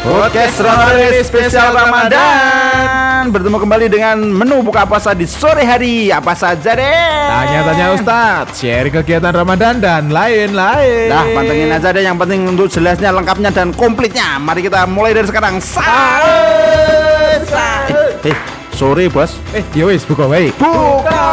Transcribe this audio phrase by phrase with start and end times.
[0.00, 3.28] Podcast Ramadan spesial Ramadan.
[3.28, 6.08] Bertemu kembali dengan menu buka puasa di sore hari.
[6.08, 11.12] Apa saja deh Tanya-tanya Ustadz, share kegiatan Ramadan dan lain-lain.
[11.12, 14.40] Nah pantengin aja deh yang penting untuk jelasnya, lengkapnya dan komplitnya.
[14.40, 15.60] Mari kita mulai dari sekarang.
[15.60, 18.36] Sahur Sahur Eh,
[18.72, 19.36] sore bos.
[19.52, 20.48] Eh, ya wis buka wae.
[20.56, 21.24] Buka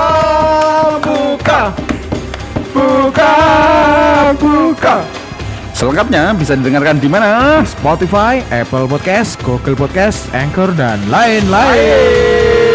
[0.99, 1.71] Buka.
[2.75, 3.31] Buka
[4.35, 5.16] Buka
[5.77, 7.61] Selengkapnya bisa didengarkan di mana?
[7.61, 12.65] Spotify, Apple Podcast, Google Podcast, Anchor dan lain-lain.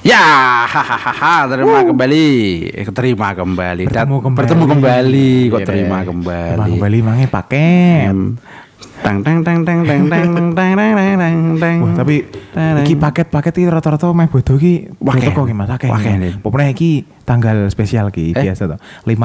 [0.00, 2.28] Ya, hahaha, terima kembali,
[2.72, 4.38] Eh, terima kembali, Bertemu kembali.
[4.40, 6.56] bertemu kembali, kok Iya terima kembali.
[6.56, 8.14] Terima kembali mangi paket.
[9.00, 11.76] Tang tang tang tang tang tang tang tang tang tang tang tang.
[11.80, 13.00] Wah, tapi Tang, iki tang.
[13.00, 14.92] paket-paket iki rata-rata meh bodo iki
[15.32, 15.88] kok ki Mas akeh.
[16.20, 16.36] Nin.
[16.44, 16.90] Pokoknya iki
[17.24, 18.44] tanggal spesial ki Eh?
[18.44, 18.76] biasa to.
[19.08, 19.16] 55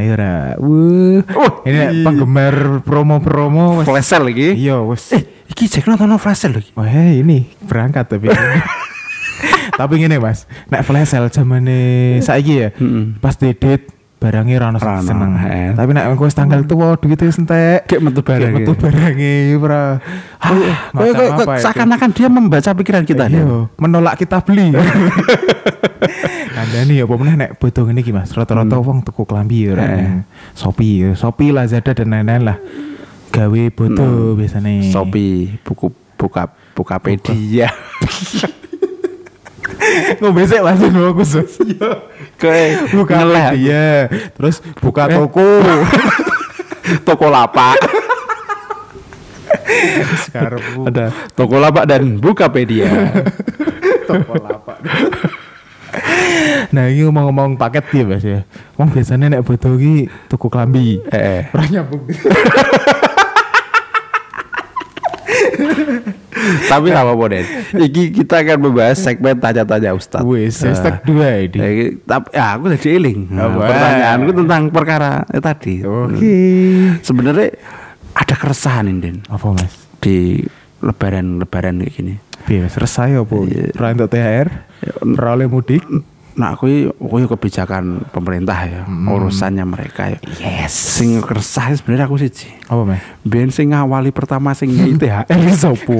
[0.00, 0.34] ya ora.
[0.56, 1.20] Wuh.
[1.36, 1.88] Oh, ini iya.
[2.00, 3.84] penggemar promo-promo.
[3.84, 4.56] Flash sale lagi.
[4.56, 5.12] Iya, wes.
[5.12, 6.70] Eh, iki cek nonton flash sale lagi.
[6.72, 8.32] Wah ini berangkat tapi
[9.70, 13.16] Tapi gini mas Nek flash sale zamane saiki ya Mm-mm.
[13.16, 13.88] Pas didit
[14.20, 15.32] barangnya rano seneng.
[15.48, 15.72] Eh.
[15.72, 17.88] Tapi nek aku tanggal tuwa duwite wis entek.
[17.88, 18.52] Gek metu barang.
[18.52, 19.96] metu barange ora.
[20.92, 23.40] Kowe kowe seakan-akan dia membaca pikiran kita iya.
[23.40, 23.72] nih.
[23.80, 24.76] Menolak kita beli.
[26.60, 28.36] Kandani ya pemenah nek butuh ini gimana Mas.
[28.36, 28.84] Rata-rata hmm.
[28.84, 29.84] wong tuku klambi ya ora.
[29.88, 30.20] Eh.
[30.52, 32.60] Shopee ya, Shopee Lazada dan lain-lain lah.
[33.32, 34.36] Gawe butuh hmm.
[34.36, 34.72] biasanya.
[34.92, 35.88] sopi buku
[36.20, 37.72] buka buka pedia.
[40.46, 40.80] sik mas?
[40.90, 41.50] Mau khusus.
[42.36, 43.46] Kayak buka ngeleh.
[43.56, 43.88] iya.
[44.36, 45.16] Terus buka Eh.
[45.16, 45.46] toko.
[47.06, 47.78] Toko lapak.
[50.86, 52.90] Ada toko lapak dan Bukapedia.
[54.10, 54.78] toko lapak.
[56.70, 58.42] Nah ini ngomong-ngomong paket ya mas ya.
[58.74, 60.98] Wong biasanya nek butuh ki tuku klambi.
[61.10, 62.02] Eh, Ora nyambung
[66.62, 67.46] tapi apa-apa Den.
[67.80, 70.22] Iki kita akan membahas segmen tanya-tanya Ustadz.
[70.22, 70.68] wis Ah.
[70.68, 73.20] hashtag dua ini Ya, iki- tapi ya aku jadi eling.
[73.28, 73.60] Nah, Apa?
[73.66, 75.74] pertanyaanku tentang perkara eh, tadi.
[75.80, 76.34] oke
[77.00, 77.48] Sebenarnya
[78.12, 80.42] ada keresahan ini apa mas di
[80.80, 82.14] lebaran-lebaran kayak gini.
[82.40, 83.64] biasa resah ya apa Iya.
[83.74, 84.48] ora entuk THR
[85.12, 85.84] ora oleh mudik
[86.32, 90.18] Nah, aku aku kebijakan pemerintah ya, urusannya mereka ya.
[90.38, 90.72] Yes.
[90.72, 92.30] Sing keresah sebenarnya aku sih.
[92.64, 95.96] apa mas Ben sing ngawali pertama sing ngei THR sapa?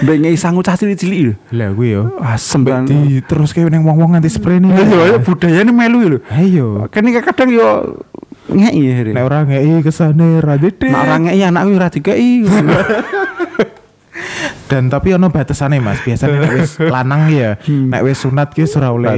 [0.00, 1.34] Ben ngei sangu cah cilik-cilik lho.
[1.50, 2.84] lah gue yo Asem kan.
[2.84, 6.18] di terus kayak neng wong-wong nganti spray nih Iya, budayane melu lho.
[6.28, 7.68] ayo Kan iki kadang yo
[8.46, 9.00] ngei ya.
[9.10, 12.44] nek orang ngei ke sana radede Nek ora ngei anakku ora dikei.
[14.64, 18.88] dan tapi ono batasane mas biasanya nek wis lanang ya nek wis sunat ki ora
[18.96, 19.12] oleh.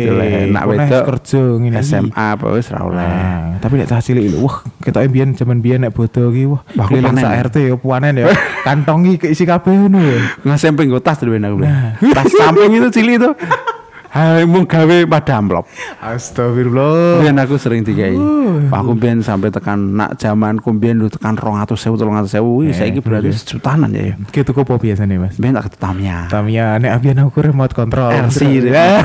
[0.51, 1.81] Nek wedok kerja ngene.
[1.87, 3.07] SMA apa wis ora oleh.
[3.07, 6.63] Nah, tapi nek cah cilik lho wah ketoke biyen jaman biyen nek bodo ki wah
[6.91, 8.27] keliling sak RT ya puanen ya
[8.67, 11.63] kantongi keisi kabeh ngono ya Ngasemping tas dulu aku.
[12.11, 13.31] Tas samping itu cilik itu.
[14.17, 15.69] Hai mung gawe pada amplop.
[16.01, 17.21] Astagfirullah.
[17.21, 18.17] Biar aku sering dikai.
[18.17, 18.65] Uh.
[18.73, 22.01] Aku biar sampai tekan nak zaman jaman atau lu tekan 200.000
[22.33, 23.37] 300.000 wih eh, ini berarti okay.
[23.45, 24.09] sejutanan ya.
[24.09, 24.15] ya.
[24.33, 25.37] Ki tuku apa biasanya Mas?
[25.37, 26.33] Biar tak Tamia.
[26.33, 28.09] Tamia nek biyen aku remote control.
[28.09, 28.41] RC.
[28.73, 29.01] Eh.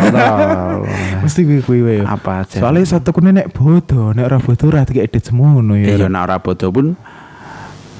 [1.28, 2.64] Mesti kuwi kuwi Apa aja.
[2.64, 6.00] Soale satu kene nek bodoh, nek ora bodoh ora semua semono ya.
[6.00, 6.96] Ya nek ora bodoh pun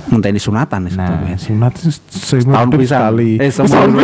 [0.08, 2.02] menteni sunatan nah, sunatan eh,
[2.42, 4.02] setahun bisa kali eh setahun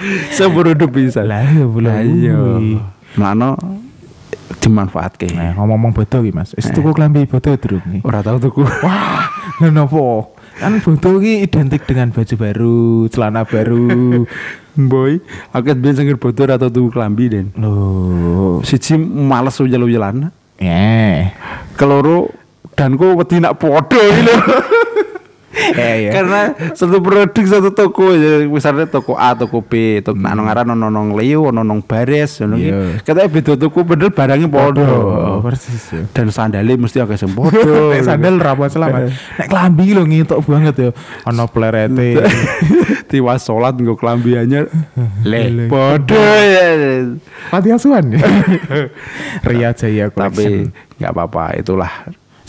[0.72, 1.20] hidup bisa.
[1.22, 2.60] lah boleh Ayo.
[3.18, 3.56] Mlano
[4.60, 5.30] dimanfaatke.
[5.32, 6.52] Nah, ngomong-ngomong bodo ki Mas.
[6.54, 8.00] Wis tuku klambi bodo durung nih.
[8.02, 8.62] Ora tau tuku.
[8.84, 9.30] Wah,
[9.62, 10.34] lha nopo?
[10.60, 14.26] Kan bodo ki identik dengan baju baru, celana baru.
[14.90, 15.18] Boy,
[15.50, 17.46] aku biyen sing bodo ora tau tuku klambi den.
[17.56, 20.30] Loh, Siji males ujalan-ujalan.
[20.60, 21.32] eh.
[21.74, 22.28] Keloro
[22.76, 24.36] danku wedi nak podo iki lho.
[25.76, 26.10] Eh ya.
[26.16, 30.72] Karena satu produk satu toko ya misalnya toko A, toko B, toko nak nang aran
[30.72, 32.70] ono nang Leo, ono nang Bares, iki.
[32.70, 33.00] Iya.
[33.04, 34.82] Katanya beda toko bener barangnya podo.
[34.82, 36.02] Oh, persis ya.
[36.10, 37.90] Dan sandalnya mesti agak sing podo.
[37.92, 39.12] Nek sandal rapat selamat.
[39.38, 40.90] Nek klambi lho ngitok banget ya.
[41.28, 42.20] Ono plerete.
[43.10, 44.70] tiwas sholat nggo klambi anyar.
[45.26, 47.04] Le, podo ya.
[47.50, 48.22] Pati asuhan ya.
[49.42, 50.96] Ria Jaya Tapi Collection.
[51.00, 51.92] nggak apa-apa, itulah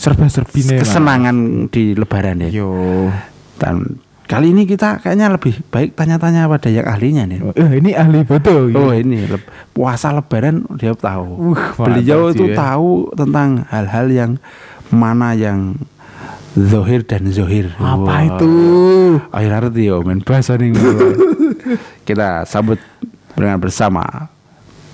[0.02, 1.36] serba-serbi kesenangan
[1.70, 2.48] di lebaran ya.
[2.52, 2.70] Yo.
[3.54, 7.38] Dan kali ini kita kayaknya lebih baik tanya-tanya pada yang ahlinya nih.
[7.54, 8.66] Eh, ini ahli bodo.
[8.66, 8.74] ya.
[8.74, 11.54] Oh ini leb- puasa lebaran dia tahu.
[11.54, 12.58] Uh, Beliau itu ya.
[12.58, 14.30] tahu tentang hal-hal yang
[14.90, 15.78] mana yang
[16.52, 17.70] zohir dan zohir.
[17.76, 18.20] Apa Wah.
[18.26, 18.50] itu?
[19.30, 20.74] Akhir arti yo men bahasa nih.
[22.02, 22.82] Kita sambut
[23.32, 24.28] dengan bersama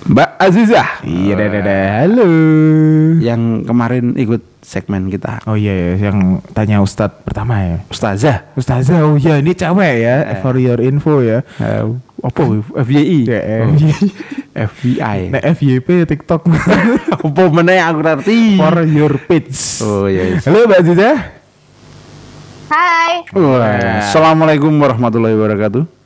[0.04, 1.84] Mbak Azizah Iya, dah, dah.
[2.00, 2.28] Halo.
[3.18, 5.40] yang kemarin ikut segmen kita.
[5.48, 7.76] Oh iya ya, yang tanya Ustadz pertama ya.
[7.88, 8.52] Ustazah.
[8.52, 11.40] Ustazah, oh iya ini cewek ya, for your info ya.
[11.56, 11.88] Eh,
[12.20, 12.40] apa
[12.84, 13.18] FYI?
[13.24, 14.08] Ya, Oh, FYI.
[14.58, 15.18] FBI.
[15.32, 16.42] Nek FYP TikTok
[17.24, 18.58] apa meneh aku ngerti.
[18.60, 19.80] for your page.
[19.80, 20.34] Oh iya.
[20.34, 20.42] iya.
[20.44, 21.10] Halo Mbak Aziza.
[22.68, 23.24] Hai.
[23.32, 25.97] Wah, Assalamualaikum warahmatullahi wabarakatuh.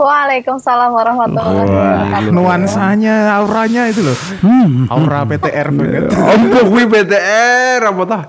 [0.00, 2.32] Waalaikumsalam warahmatullahi wabarakatuh.
[2.32, 4.16] Nuansanya, auranya itu loh.
[4.40, 4.88] Hmm.
[4.88, 6.08] Aura PTR banget.
[6.08, 8.22] Apa kuwi PTR apa tah?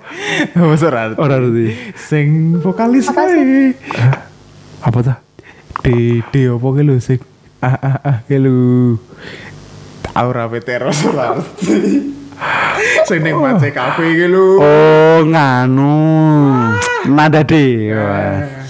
[0.59, 1.15] Mas ora.
[1.15, 1.95] Ora ngerti.
[1.95, 3.71] Sing vokalis kae.
[4.83, 5.18] Apa tah?
[5.79, 7.23] Dede apa ke lu sing
[7.63, 9.00] ah ah ah ke lu.
[10.12, 11.75] Aura PTR ora ngerti.
[13.07, 14.59] Sing ning Mace Cafe ke lu.
[14.59, 15.95] Oh, nganu.
[17.07, 17.53] Nada D.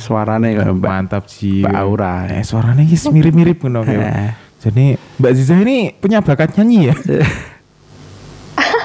[0.02, 0.82] Suarane Mbak.
[0.82, 1.62] Mantap sih.
[1.62, 2.26] Mbak Aura.
[2.28, 3.94] Eh, suaranya guys mirip-mirip ngono Eh.
[3.94, 4.34] ya.
[4.60, 6.96] Jadi Mbak Ziza ini punya bakat nyanyi ya?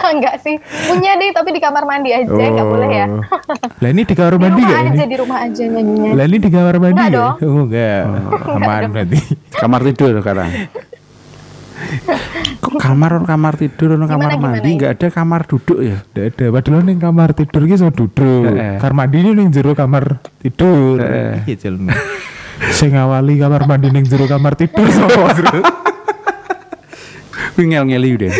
[0.06, 0.54] Enggak sih.
[0.86, 3.06] Punya deh tapi di kamar mandi aja enggak boleh ya.
[3.10, 3.22] Oh.
[3.82, 5.02] Lah ini di kamar Di mandi rumah gak aja, ini?
[5.04, 6.10] di rumah aja nyanyinya.
[6.14, 7.16] Lah ini di kamar mandi Enggak ya?
[7.18, 7.34] dong.
[7.42, 8.00] Oh enggak.
[8.56, 9.18] Aman berarti.
[9.50, 10.50] Kamar tidur sekarang.
[12.60, 16.00] Kok kamar kamar tidur ono kamar Gimana, mandi enggak ada kamar duduk ya?
[16.02, 16.44] Tidak ada.
[16.56, 18.48] Padahal ning kamar tidur ki sama duduk.
[18.48, 18.80] Heeh.
[18.80, 20.98] Kamar mandi ini ning jero kamar tidur.
[20.98, 21.44] Heeh.
[21.44, 21.92] Iya jelmu.
[22.72, 25.60] Sing ngawali kamar mandi ning jero kamar tidur sapa, Bro?
[27.56, 28.32] Kuwi ngel-ngeli udah.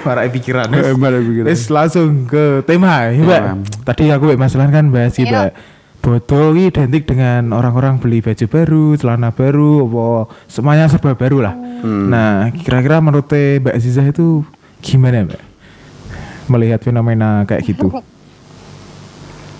[0.00, 0.68] Marai pikiran.
[0.96, 1.52] Marai pikiran.
[1.52, 3.40] Langsung ke tema ya, Mbak.
[3.40, 3.52] Iya.
[3.84, 5.32] Tadi aku Mbak Mas Lan kan bahas sih, Ayo.
[5.32, 5.79] Mbak.
[6.00, 10.04] Botol ini identik dengan orang-orang beli baju baru, celana baru, apa
[10.48, 11.52] semuanya serba baru lah.
[11.52, 12.08] Hmm.
[12.08, 14.40] Nah, kira-kira menurut Mbak Ziza itu
[14.80, 15.42] gimana, Mbak?
[16.48, 17.92] Melihat fenomena kayak gitu.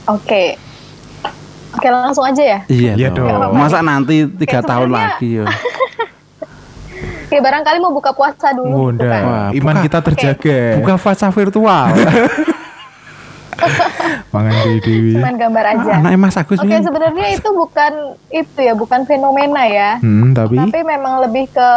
[0.09, 0.57] Oke.
[1.71, 2.59] Oke, langsung aja ya.
[2.67, 3.29] Iya Iya dong.
[3.29, 3.53] dong.
[3.53, 5.45] Masa nanti tiga Kayak tahun sebenarnya- lagi ya?
[7.23, 9.23] Oke, barangkali mau buka puasa Oh, dulu kan.
[9.23, 10.59] Wah, Iman buka- kita terjaga.
[10.81, 11.93] Buka fasa virtual.
[14.35, 15.13] Mangan Dewi.
[15.13, 15.91] Cuman gambar aja.
[15.97, 17.93] Anaknya Mas Agus Oke, sebenarnya itu bukan
[18.29, 19.91] itu ya, bukan fenomena ya.
[19.99, 21.71] Hmm, tapi Tapi memang lebih ke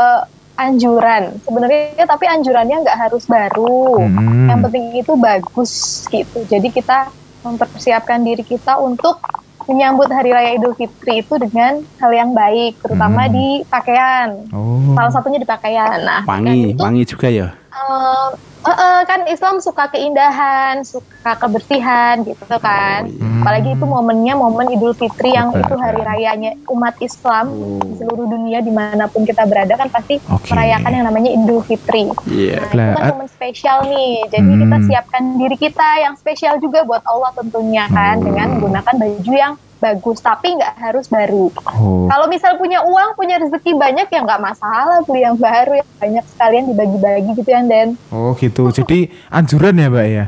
[0.54, 1.34] anjuran.
[1.42, 3.98] Sebenarnya tapi anjurannya nggak harus baru.
[4.00, 4.48] Hmm.
[4.48, 5.72] Yang penting itu bagus
[6.08, 6.46] gitu.
[6.46, 7.10] Jadi kita
[7.42, 9.20] mempersiapkan diri kita untuk
[9.64, 13.32] menyambut hari raya Idul Fitri itu dengan hal yang baik, terutama Hmm.
[13.32, 14.30] di pakaian.
[14.52, 14.92] oh.
[14.94, 16.04] Salah satunya di pakaian.
[16.04, 17.48] Nah, Wangi, wangi juga ya.
[17.72, 18.28] eh,
[18.64, 23.06] eh, eh, kan Islam suka keindahan, suka kebersihan gitu kan.
[23.06, 23.42] Hmm.
[23.42, 25.64] Apalagi itu momennya momen Idul Fitri yang Betul.
[25.64, 27.78] itu hari rayanya umat Islam Oh.
[27.78, 30.48] di seluruh dunia di mana pun kita berada kan pasti Oke.
[30.48, 32.08] merayakan yang namanya Idul Fitri.
[32.26, 32.64] Iya.
[32.64, 34.14] Nah, Lah, itu kan at- momen spesial nih.
[34.30, 34.62] Jadi Hmm.
[34.62, 38.24] kita siapkan diri kita yang spesial juga buat Allah tentunya kan Oh.
[38.24, 41.52] dengan menggunakan baju yang bagus tapi nggak harus baru.
[41.76, 42.08] Oh.
[42.08, 46.26] Kalau misal punya uang, punya rezeki banyak ya nggak masalah beli yang baru yang banyak
[46.32, 48.00] sekalian dibagi-bagi gitu ya Den.
[48.08, 48.72] Oh gitu.
[48.72, 50.26] Jadi anjuran ya, Mbak ya.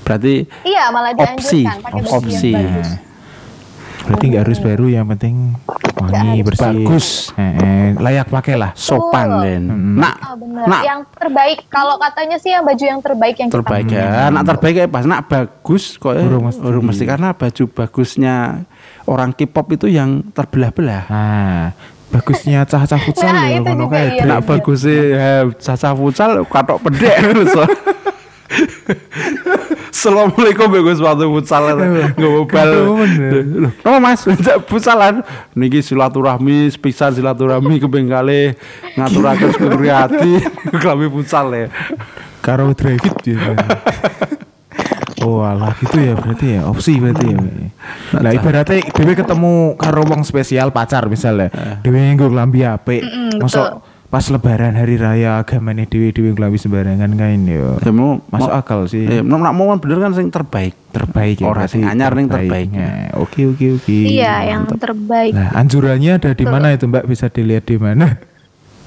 [0.00, 2.50] Berarti Iya malah Opsi, dianjurkan pakai baju opsi.
[2.56, 2.90] yang bagus.
[4.08, 5.34] Berarti nggak harus baru, yang penting
[6.00, 6.64] wangi bersih.
[6.80, 7.06] Bagus.
[7.36, 8.72] Eh, eh, layak pakai lah.
[8.72, 9.44] sopan Betul.
[9.44, 9.62] Den.
[10.00, 10.64] Nak, benar.
[10.64, 14.32] nak Yang terbaik kalau katanya sih yang baju yang terbaik yang terbaik kita ya.
[14.32, 16.24] Nak terbaik ya pas nak bagus kok ya.
[16.24, 16.62] Urung mesti.
[16.64, 18.34] Urung mesti karena baju bagusnya
[19.08, 21.02] orang K-pop itu yang terbelah-belah.
[21.08, 21.64] Nah,
[22.08, 24.20] bagusnya cah-cah futsal Nah, ya itu ngono kae.
[24.20, 24.40] iya.
[24.40, 25.00] Bagus sih
[25.58, 27.16] caca futsal katok pedek.
[29.88, 32.70] Assalamualaikum ya Gus waktu futsal nggak bal.
[32.70, 33.32] Aduh, bener.
[33.66, 34.24] Loh, Oh Mas,
[34.70, 35.20] futsalan.
[35.52, 38.54] Niki silaturahmi, sepisan silaturahmi ke Benggale
[38.94, 40.32] ngaturaken sekuri hati
[40.82, 41.66] klambi futsal ya.
[42.40, 43.36] Karo David ya.
[45.28, 47.38] Oh alah gitu ya berarti ya opsi berarti ya.
[48.16, 51.52] Nah ibaratnya Dewi ketemu karo wong spesial pacar misalnya
[51.84, 53.04] Dewi nggo klambi apik.
[53.36, 57.76] Masuk pas lebaran hari raya agamane Dewi Dewi klambi sembarangan kain ya.
[57.76, 59.04] Ya mau Masuk akal sih.
[59.04, 60.72] Ya, nak mau bener kan sing terbaik.
[60.96, 62.72] Terbaik ya Ora berarti sing anyar ning terbaik.
[62.72, 63.92] Nah, Oke oke oke.
[63.92, 65.36] Iya, yang terbaik.
[65.36, 67.04] Nah anjurannya ada di mana itu mbak?
[67.04, 68.16] Bisa dilihat di mana?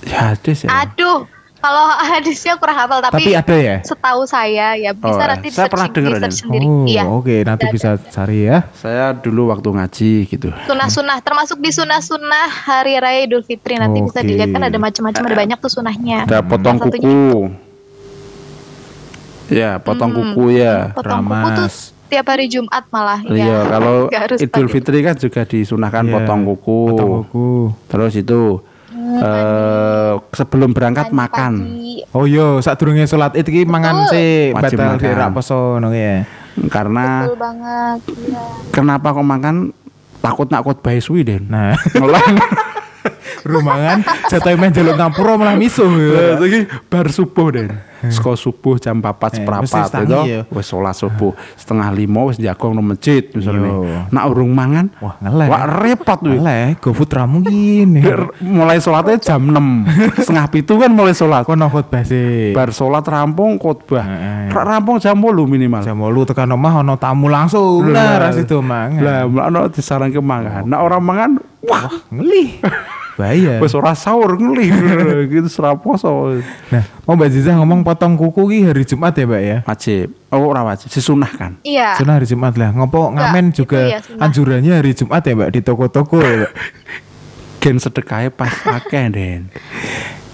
[0.09, 0.73] Ya hadis ya.
[0.73, 1.29] Aduh,
[1.61, 5.67] kalau hadisnya kurang hafal tapi, Tapi ada ya setahu saya ya bisa Oh, nanti saya
[5.67, 6.41] pernah searching, denger, research Den.
[6.41, 6.65] sendiri.
[6.65, 7.03] Oh Iya.
[7.05, 7.73] oke nanti Ada.
[7.73, 10.49] bisa cari ya Saya dulu waktu ngaji gitu.
[10.63, 14.27] Sunah-sunah termasuk di sunah-sunah hari raya Idul Fitri nanti bisa Oke.
[14.27, 16.17] dilihat kan ada macam-macam ada banyak tuh sunahnya.
[16.23, 17.39] Ada potong Salah satunya kuku.
[19.51, 20.91] Ya, potong kuku ya.
[20.91, 21.75] Potong kuku tuh Ramas.
[22.07, 23.19] tiap hari Jumat malah.
[23.21, 24.67] Iya, kalau Nggak harus Idul.
[24.67, 26.79] Fitri kan juga disunahkan Iya, potong kuku.
[26.89, 27.47] potong kuku
[27.87, 28.39] Terus itu
[29.19, 31.53] eh sebelum berangkat makan.
[31.67, 32.07] pagi.
[32.15, 35.01] Oh yo, saat durungnya sholat itu ki mangan sih batal makan.
[35.01, 36.23] di rak poso ngono ya.
[36.67, 37.99] Karena Betul banget.
[38.11, 38.43] Iya.
[38.71, 39.55] kenapa kok makan
[40.19, 41.47] takut nak khotbah suwi Den.
[41.51, 42.35] Nah, Ngelang.
[43.41, 47.73] rumangan jatuh main jaluk ngapura malah misuh Lah, saiki bar subuh Den.
[48.09, 52.41] Seko subuh jam 4 Eh, mesti seprapat tangi itu wis sholat subuh setengah lima wis
[52.41, 53.69] jagong nang masjid misalnya.
[53.69, 53.85] Yo.
[54.09, 55.47] Nak urung mangan Wah, ngelek.
[55.51, 56.37] Wah repot tuh.
[56.41, 58.01] Oleh, GoFood ra mungkin.
[58.41, 59.53] mulai sholatnya jam 6
[60.25, 62.55] setengah pitu kan mulai sholat Kono khotbah sih.
[62.55, 64.05] bar sholat rampung khotbah
[64.49, 67.91] rampung jam 8 minimal Jam 8 tekan omah ono tamu langsung.
[67.91, 69.01] Lah, ra situ mangan.
[69.01, 71.31] lah mulane disaranke mangan nah orang mangan
[71.61, 72.61] wah Ngeli.
[73.21, 73.55] Bahaya.
[73.57, 74.73] wis ora sahur ngeli
[75.31, 79.57] gitu seraposo Nah, mau Mbak Ziza ngomong potong kuku ki hari Jumat ya, Mbak ya?
[79.63, 81.93] wajib oh ora wajib disunah kan Iya.
[81.95, 82.71] Sunah hari Jumat lah.
[82.71, 86.53] Ngopo ngamen juga ya anjurannya hari Jumat ya, Mbak di toko-toko ya, Mbak.
[87.61, 89.45] gen sedekahnya pas akeh Den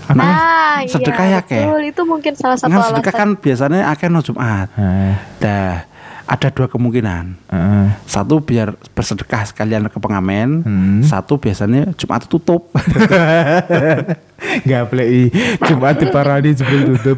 [0.08, 0.88] Ah, iya.
[0.90, 1.60] sedekah ya, Kek?
[1.62, 1.82] betul.
[1.86, 2.96] Itu mungkin salah satu Nggak alasan.
[2.96, 5.84] sedekah kan biasanya akeh no Jumat Nah, dah
[6.28, 7.88] ada dua kemungkinan heeh.
[8.04, 11.00] satu biar bersedekah sekalian ke pengamen Hmm.
[11.02, 12.68] satu biasanya Jumat tutup
[14.64, 15.32] Nggak play
[15.62, 17.18] Jumat di parani jebul tutup.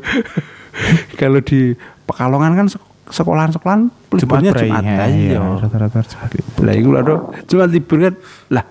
[1.15, 1.73] kalau di
[2.05, 6.61] Pekalongan kan sek- sekolahan-sekolahan liburnya Jumat ya, Lah, iya, iya rata-rata Jumat libur.
[6.63, 8.13] lah itu lah dong Jumat libur kan
[8.49, 8.65] lah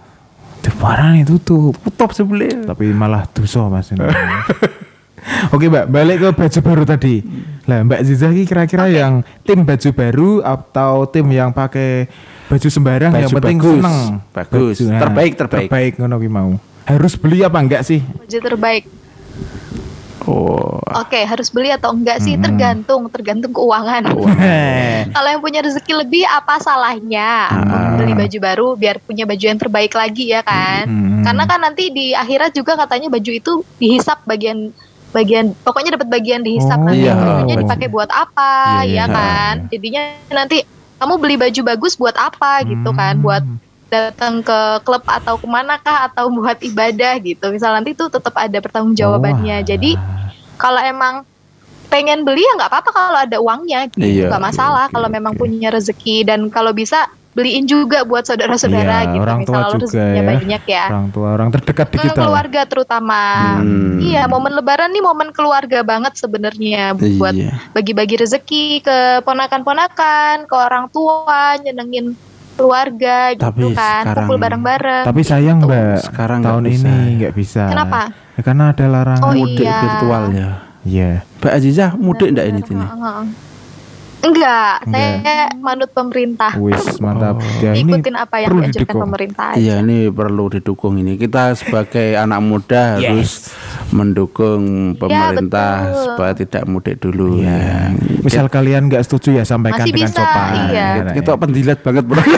[0.59, 1.75] Di parani tutup.
[1.81, 3.91] tutup sebelah Tapi malah dosa Mas.
[5.55, 7.21] Oke Mbak, balik ke baju baru tadi.
[7.69, 12.09] Lah Mbak Ziza ini kira-kira yang tim baju baru atau tim yang pakai
[12.49, 13.73] baju sembarang yang Baju penting bagus.
[13.77, 13.99] seneng.
[14.33, 14.77] Bagus.
[14.81, 15.69] Terbaik, terbaik.
[15.69, 16.51] Terbaik ngono ki mau.
[16.89, 18.01] Harus beli apa enggak sih?
[18.01, 18.85] Baju terbaik.
[20.25, 22.41] oh Oke, harus beli atau enggak sih?
[22.41, 24.09] Tergantung, tergantung keuangan.
[25.15, 27.53] Kalau yang punya rezeki lebih, apa salahnya
[28.01, 30.89] beli baju baru biar punya baju yang terbaik lagi ya kan?
[30.89, 31.21] Hmm.
[31.21, 34.73] Karena kan nanti di akhirat juga katanya baju itu dihisap bagian
[35.09, 37.63] bagian pokoknya dapat bagian dihisap Oh, nanti iya, bajunya baju.
[37.65, 38.53] dipakai buat apa
[38.85, 39.05] Iya, ya iya.
[39.09, 39.55] kan?
[39.73, 40.57] Jadinya nanti
[40.99, 43.15] kamu beli baju bagus buat apa gitu kan?
[43.17, 43.25] Hmm.
[43.25, 43.45] Buat
[43.89, 47.49] datang ke klub atau ke mana kah atau buat ibadah gitu.
[47.49, 49.65] Misal nanti tuh tetap ada pertanggungjawabannya.
[49.65, 49.97] Oh, Jadi
[50.61, 51.25] kalau emang
[51.89, 55.33] pengen beli ya nggak apa-apa kalau ada uangnya gitu Iya, masalah iya, kalau iya, memang
[55.33, 55.41] iya.
[55.41, 60.03] punya rezeki dan kalau bisa beliin juga buat saudara-saudara Iya, gitu orang tua misal juga
[60.03, 60.23] ya.
[60.27, 62.19] banyak ya Orang tua, orang terdekat di kita.
[62.19, 63.23] keluarga terutama
[63.57, 64.03] Hmm.
[64.03, 70.55] iya momen lebaran nih momen keluarga banget sebenarnya buat iya bagi-bagi rezeki ke ponakan-ponakan ke
[70.57, 72.19] orang tua nyenengin
[72.53, 75.71] keluarga gitu Tapi kan sekarang- kumpul bareng-bareng Tapi sayang gitu.
[75.71, 76.75] Mbak, Sekarang tahun bisa.
[76.75, 77.63] ini nggak bisa.
[77.71, 78.01] Kenapa?
[78.35, 79.23] Ya, karena ada larangan.
[79.25, 79.79] Oh, mudik iya.
[79.79, 80.49] virtual ya
[80.83, 81.11] Iya.
[81.39, 82.87] Mbak Azizah mudik enggak ini Tini?
[84.19, 85.15] Enggak, Enggak.
[85.23, 86.51] saya manut pemerintah.
[86.59, 87.39] Wis mantap.
[87.39, 87.63] Oh.
[87.63, 89.01] Ya ini Ikutin apa yang didukung.
[89.07, 89.57] pemerintah aja.
[89.57, 93.07] Iya ini perlu didukung ini kita sebagai anak muda Yes.
[93.07, 93.33] harus
[93.91, 94.63] mendukung
[94.99, 96.03] pemerintah betul.
[96.05, 97.55] supaya tidak mudik dulu Iya.
[97.55, 97.79] ya.
[98.21, 100.51] Misal kalian nggak setuju ya sampaikan Masih dengan bisa, sopan.
[100.69, 100.89] iya.
[100.99, 102.23] Kita, kita pendilat banget bro.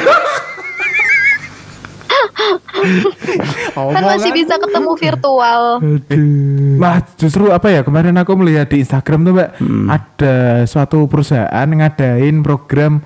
[3.70, 5.62] Kan masih bisa ketemu virtual.
[6.80, 9.86] Nah, justru apa ya kemarin aku melihat di Instagram tuh mbak Hmm.
[9.86, 10.34] ada
[10.64, 13.04] suatu perusahaan ngadain program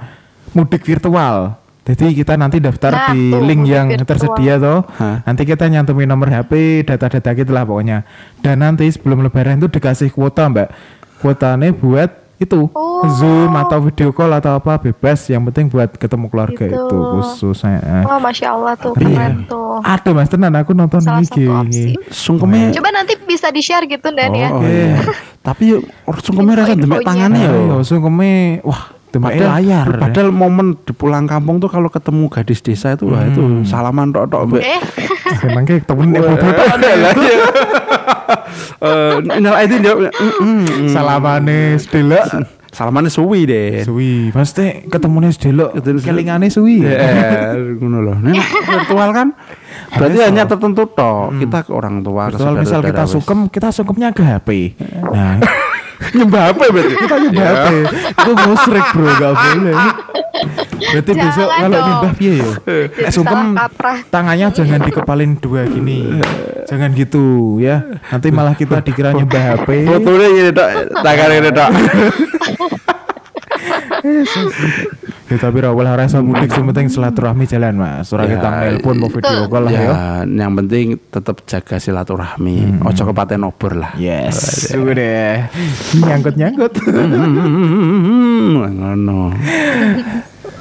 [0.52, 1.58] mudik virtual.
[1.84, 4.08] Jadi kita nanti daftar Nah, di tuh, link mudik yang virtual.
[4.08, 4.80] tersedia toh.
[4.96, 5.20] Hah?
[5.20, 8.08] Nanti kita nyantumin nomor HP, data-data gitu lah pokoknya.
[8.40, 10.72] Dan nanti sebelum lebaran itu dikasih kuota mbak.
[11.20, 13.06] Kuotanya buat itu Oh.
[13.12, 15.26] Zoom atau video call atau apa bebas.
[15.26, 16.74] Yang penting buat ketemu keluarga Gitu.
[16.76, 18.02] itu khususnya.
[18.02, 19.06] Wah, masya Allah tuh Iya.
[19.06, 19.78] keren tuh.
[19.80, 21.94] Ada mas tenan aku nonton Salah opsi.
[22.08, 24.48] Sungkemnya Coba nanti bisa di share gitu Dan ya.
[24.48, 24.98] Oh, iya.
[25.46, 25.82] Tapi yuk
[26.18, 27.62] sungkemnya rasa demek tangannya Ayo, yo.
[27.76, 29.86] langsung keme, wah, demek Padahal, layar.
[30.00, 34.26] padahal momen di pulang kampung tuh kalau ketemu gadis desa itu wah itu salaman tok
[34.26, 34.62] tok mbak.
[34.64, 34.80] Eh,
[35.36, 36.66] Seneng kayak temen nek foto tok.
[36.80, 37.93] Eh,
[39.38, 40.10] Inal Aidin dia mm,
[40.40, 42.26] mm, Salamane sedelok.
[42.74, 43.86] salamannya suwi deh.
[43.86, 45.78] Suwi, pasti ketemune sedelok.
[45.78, 46.10] Ketemu sedelok.
[46.10, 46.82] Kelingane suwi.
[46.82, 48.16] Ya, ngono loh.
[48.66, 49.28] Virtual kan
[49.94, 51.38] berarti hanya tertentu tok.
[51.38, 54.74] Kita ke orang tua, Soal misal kita sukem, kita sukemnya ke HP.
[55.06, 55.38] Nah,
[56.12, 56.94] nyembah apa berarti?
[57.00, 57.68] kita nyembah HP.
[58.12, 59.76] Itu musrik, Bro, gak boleh.
[60.84, 62.38] Berarti Jangan besok kalau nyembah piye
[63.08, 63.98] sukem salah kaprah.
[64.10, 66.20] tangannya jangan dikepalin dua gini.
[66.68, 67.86] Jangan gitu ya.
[68.10, 69.68] Nanti malah kita dikira nyembah HP.
[69.86, 70.68] Fotonya gini tok,
[71.00, 71.70] tangan ini tok.
[75.24, 78.12] Ya tapi rawal rasa mudik sing penting silaturahmi jalan Mas.
[78.12, 79.80] Ora Ya, kita nelpon mau video call lah ya.
[79.80, 79.96] Ya,
[80.44, 82.84] yang penting tetap jaga silaturahmi.
[82.84, 83.96] Ojo kepaten obor lah.
[83.96, 85.48] Yes, udah
[85.96, 86.72] nyangkut-nyangkut.
[86.76, 89.32] Hmm, ngono.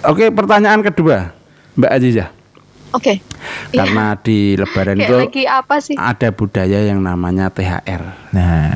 [0.03, 1.35] Oke, pertanyaan kedua,
[1.75, 2.29] Mbak Azizah.
[2.91, 3.19] oke.
[3.73, 3.83] Iya.
[3.83, 5.95] Karena di Lebaran Kayak itu lagi apa sih?
[5.97, 8.71] ada budaya yang namanya THR, Nah,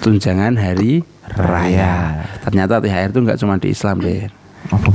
[0.00, 1.00] tunjangan hari
[1.32, 2.26] raya.
[2.42, 4.26] Ternyata THR itu nggak cuma di Islam deh.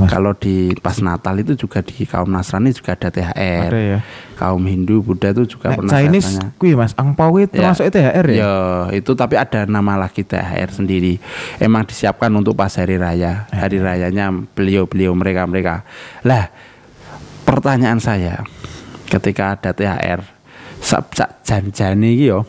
[0.08, 3.68] Kalau di pas Natal itu juga di kaum Nasrani juga ada THR.
[3.68, 3.98] Ada ya.
[4.38, 6.56] Kaum Hindu, Buddha itu juga Nek pernah Chinese saya tanya.
[6.56, 8.38] kuwi Mas, angpau kuwi termasuk THR ya?
[8.38, 8.54] Ya,
[8.96, 11.20] itu tapi ada nama lagi THR sendiri.
[11.60, 13.44] Emang disiapkan untuk pas hari raya.
[13.52, 13.58] Eh.
[13.58, 15.84] Hari rayanya beliau-beliau mereka-mereka.
[16.24, 16.48] Lah,
[17.44, 18.40] pertanyaan saya
[19.10, 20.20] ketika ada THR,
[20.80, 22.44] sak sak jan-jane iki yo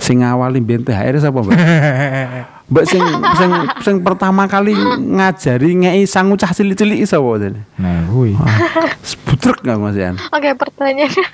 [0.00, 1.56] sing ngawali THR sapa, Mbak?
[2.66, 3.02] Mbak sing
[3.38, 7.62] sing sing pertama kali ngajari ngei sangu cah cilik-cilik sapa jane?
[7.78, 8.34] Nah, kuwi.
[9.06, 10.18] Sebutrek enggak Mas Yan?
[10.34, 11.24] Oke, pertanyaannya.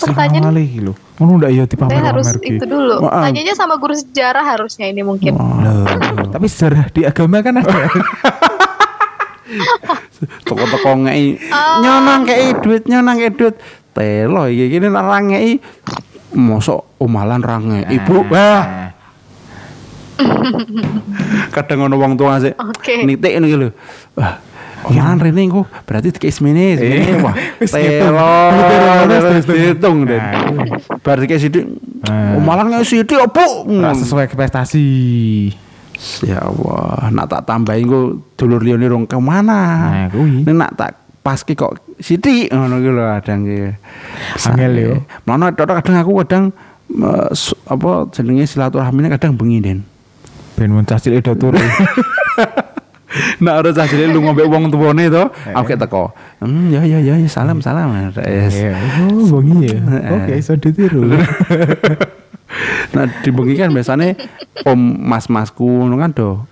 [0.00, 0.96] Sing Pertanyaan awali iki lho.
[1.20, 3.04] Ngono ndak ya dipamer harus itu dulu.
[3.04, 3.28] Maaf.
[3.28, 5.36] Tanyanya sama guru sejarah harusnya ini mungkin.
[5.36, 5.84] Loh,
[6.32, 7.76] tapi sejarah di agama kan ada.
[10.46, 11.82] toko-toko ngei Oh.
[11.82, 13.56] nyonang kei duit nyonang kei duit
[13.90, 15.58] telo iki kene ra ngei
[16.38, 18.94] mosok omalan ra ngei ibu wah
[21.56, 23.04] kadang ono wong tua sih Oke.
[23.04, 23.68] nitik ngono iki lho
[24.16, 24.34] wah
[24.80, 28.96] omalan rene engko berarti dikei semene semene wah Wis telo ngitung.
[29.04, 29.56] Terus, terus, terus.
[29.56, 30.22] dihitung den
[31.04, 31.64] bar dikei sithik
[32.00, 32.40] Nah.
[32.40, 34.88] omalan ngei sithik opo Ora sesuai ekspektasi.
[36.24, 39.92] Ya Allah, nak tak tambahin ku dulur liyane rong ke mana?
[39.92, 40.48] Nah, kuwi.
[40.48, 43.56] Nak tak pas ki kok sithik ngono ki lho kadang ki.
[44.48, 44.94] Angel yo.
[45.28, 46.56] Mana kadang aku kadang
[46.88, 47.28] eh,
[47.68, 49.78] apa jenenge silaturahmine kadang bengi den.
[50.60, 51.56] Ben mun cah cilik do turu.
[53.40, 56.12] Ora cah cilik lu ngombe wong tuwane to, aku kayak teko.
[56.44, 57.96] Hmm, ya ya ya ya, salam salam.
[58.20, 58.60] Yes.
[58.60, 58.76] Iya.
[59.08, 59.80] Oh, bengi ya.
[60.20, 61.08] Oke, iso ditiru.
[62.90, 64.18] Nah, di bengi kan biasanya
[64.66, 64.74] om
[65.06, 66.42] mas-masku ngono kan do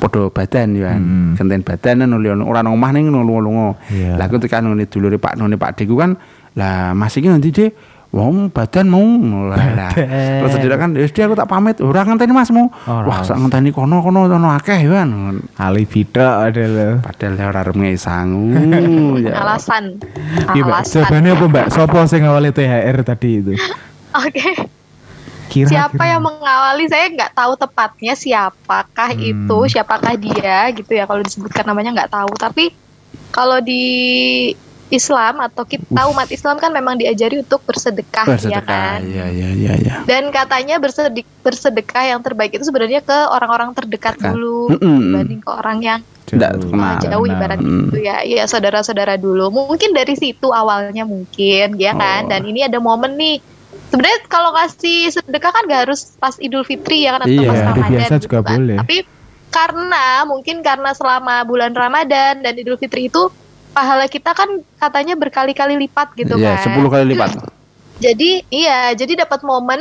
[0.00, 1.00] podo badan ya kan.
[1.04, 1.32] Hmm.
[1.36, 3.76] Genten badan kan nuli ora nang omah ning lunga-lunga.
[3.92, 4.16] Iya.
[4.16, 6.16] Lah aku tekan ngene dulure Pak None Pak Deku kan
[6.56, 7.68] lah Mas iki nanti dia
[8.16, 9.04] Wong badan mau
[9.52, 9.92] lah.
[9.92, 12.72] Terus dia kan wis dia aku tak pamit ora ngenteni Masmu.
[12.88, 15.36] Wah, sak ngenteni kono kono kono akeh ya kan.
[15.60, 17.04] Ali bida adalah.
[17.04, 18.56] Padahal ya ora arep ngei sangu.
[19.24, 19.36] ya.
[19.36, 20.00] Alasan.
[20.56, 20.76] Iya, Mbak.
[20.80, 20.92] Alasan.
[20.96, 21.66] Jawabannya apa, Mbak?
[21.76, 23.52] Sopo sing ngawali THR tadi itu?
[24.16, 24.64] Oke.
[25.46, 29.30] Kira Siapa yang mengawali saya nggak tahu tepatnya siapakah Hmm.
[29.30, 32.32] itu, siapakah dia gitu ya kalau disebutkan namanya nggak tahu.
[32.34, 32.72] Tapi
[33.28, 33.84] kalau di
[34.88, 38.62] Islam atau kita umat Islam kan memang diajari untuk bersedekah, ya Bersedekah.
[38.62, 38.98] kan.
[39.02, 39.94] Iya iya iya iya.
[40.02, 44.30] Dan katanya bersedik, bersedekah yang terbaik itu sebenarnya ke orang-orang terdekat Dekat.
[44.30, 44.98] dulu Mm-mm.
[45.02, 46.58] dibanding ke orang yang Nggak
[47.06, 47.22] Jauh.
[47.22, 47.86] uh, ibarat Hmm.
[47.86, 48.16] itu ya.
[48.20, 49.46] Iya saudara-saudara dulu.
[49.48, 52.26] Mungkin dari situ awalnya mungkin ya kan.
[52.26, 52.28] Oh.
[52.34, 53.38] Dan ini ada momen nih.
[53.86, 57.60] Sebenarnya kalau kasih sedekah kan gak harus pas Idul Fitri ya kan atau Iya, pas
[57.62, 58.58] Ramadan biasa gitu juga kan.
[58.58, 58.76] boleh.
[58.82, 58.96] Tapi
[59.48, 63.30] karena mungkin karena selama bulan Ramadan dan Idul Fitri itu
[63.76, 66.72] pahala kita kan katanya berkali-kali lipat gitu Iya, kan.
[66.80, 67.30] 10 kali lipat.
[68.04, 69.80] Jadi iya, jadi dapat momen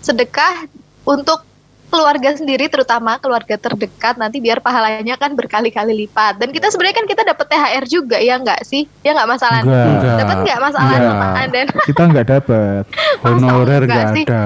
[0.00, 0.68] sedekah
[1.04, 1.40] untuk
[1.88, 6.36] keluarga sendiri terutama keluarga terdekat nanti biar pahalanya kan berkali-kali lipat.
[6.36, 8.84] Dan kita sebenarnya kan kita dapat THR juga ya nggak sih?
[9.00, 9.60] Ya nggak masalah.
[9.62, 11.46] Dapat nggak masalah Enggak.
[11.48, 12.82] Dan Kita nggak dapat.
[13.22, 14.24] Honorer sih?
[14.26, 14.44] ada.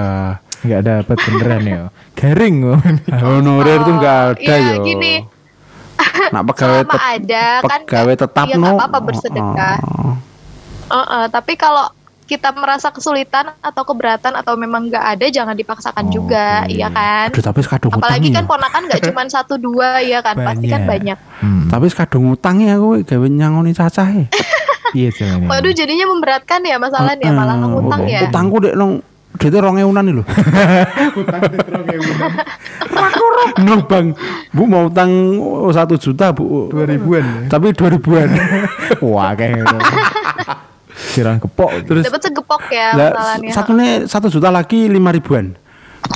[0.59, 1.81] Nggak dapat beneran ya.
[2.15, 2.55] Garing.
[3.25, 4.83] Honorer tuh enggak Oh, ada iya, yo.
[4.85, 5.13] gini.
[6.33, 8.67] Nak pegawai Selama tet- ada kan pegawai tetap iya, no.
[8.73, 9.77] apa-apa bersedekah.
[9.83, 10.13] Oh.
[10.89, 11.85] Uh-uh, tapi kalau
[12.23, 17.33] kita merasa kesulitan atau keberatan atau memang nggak ada jangan dipaksakan Oh, juga, iya kan?
[17.33, 18.47] Aduh, tapi kadung Apalagi kan ya.
[18.47, 21.17] ponakan nggak cuma satu dua ya kan, pasti kan Banyak.
[21.17, 21.17] banyak.
[21.41, 21.65] Hmm.
[21.67, 24.25] Tapi kadung utang ya aku gawe nyangoni cacah e.
[24.89, 25.13] Iya.
[25.45, 28.25] Waduh jadinya memberatkan ya masalahnya malah Eh, ngutang ya.
[28.25, 29.05] Utangku dek nong
[29.39, 30.23] Dite rong ewunan nih lho.
[33.63, 34.11] Nong bang,
[34.51, 36.67] bu mau utang oh, satu juta bu.
[36.67, 37.47] Dua ribuan ya?
[37.47, 38.27] Tapi dua ribuan.
[39.03, 39.77] Wah, kayak gitu.
[41.15, 41.71] Sirang kepok.
[41.87, 45.55] Terus Dapat segepok ya lah, satu nih satu juta lagi lima ribuan.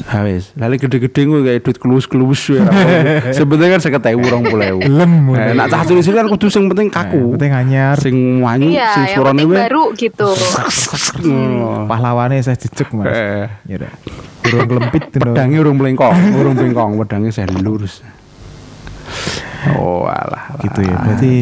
[0.10, 2.66] Ah wis, lalu gede-gede gue kayak duit kelus-kelus ya.
[3.38, 4.80] Sebenarnya kan ewu rong puluh ewu.
[4.82, 5.30] Lem.
[5.30, 7.38] Nah, nak cah cilik kan kudu sing penting kaku.
[7.38, 7.96] Penting anyar.
[8.02, 9.58] Sing wanyu, Iya, sing penting we.
[9.58, 10.34] baru gitu.
[11.86, 13.14] Pahlawannya saya jejek mas.
[13.14, 13.46] Eh.
[13.70, 13.78] Ya
[14.44, 15.22] kelempit tuh.
[15.24, 18.02] Pedangnya urung melengkong, urung melengkong, pedangnya saya lurus.
[19.76, 20.96] Oh alah, gitu ya.
[21.00, 21.34] Berarti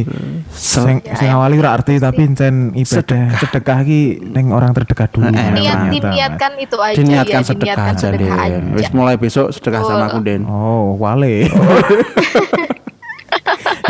[0.51, 5.09] sing Ya, sing yang awali ora arti tapi encen ibadah sedekah ki ning orang terdekat
[5.09, 5.27] dulu.
[5.27, 8.19] Eh, Niat diniatkan itu aja diniatkan ya, sedekah diniatkan aja deh.
[8.21, 8.57] sedekah aja.
[8.77, 10.45] Wis mulai besok sedekah sama aku Den.
[10.45, 11.49] Oh, wale.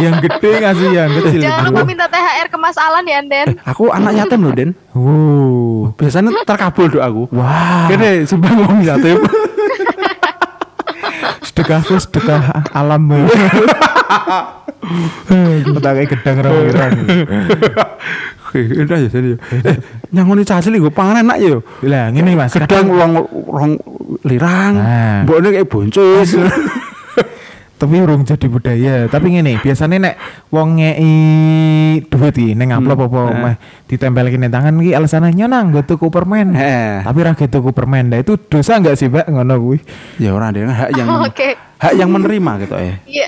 [0.02, 1.41] yang gede ngasih yang kecil.
[1.44, 3.48] Jangan lupa minta THR ke Mas Alan ya, Den.
[3.62, 4.72] Aku anak yatim loh Den.
[4.96, 5.94] Wow.
[5.94, 7.24] Biasanya terkabul doaku.
[7.36, 7.86] Wah.
[7.86, 9.22] Kene sumbang wong yatim.
[11.44, 12.41] Sedekah sedekah
[12.72, 13.04] alam.
[15.71, 16.93] Petake gedang rong-rong.
[18.41, 19.30] Oke, udah ya jadi.
[19.63, 19.78] Eh,
[20.12, 21.56] nyangoni cacil gue pangan enak ya.
[21.88, 23.13] Lah ngene Mas, Kadang rong
[23.47, 23.74] rong
[24.28, 25.24] lirang, Nah.
[25.24, 26.36] mbokne kayak boncos.
[27.82, 28.95] tapi urung jadi budaya.
[29.08, 30.15] Tapi ngene, biasanya nek
[30.54, 31.10] wong ngei
[32.06, 33.56] duit iki ning amplop apa meh
[33.89, 36.54] ditempelke ning tangan iki alasannya nyenang nggo tuku permen.
[36.54, 37.02] Heeh.
[37.02, 38.12] Tapi ra gitu tuku permen.
[38.12, 39.32] Nah itu dosa enggak sih, Mbak?
[39.34, 39.80] Ngono kuwi.
[40.21, 41.08] Ya orang dia hak yang
[41.82, 42.95] hak yang menerima gitu ya.
[43.08, 43.28] Iya.